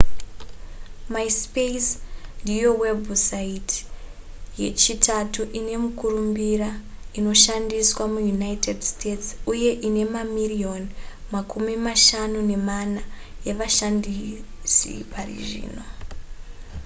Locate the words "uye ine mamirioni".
9.53-10.89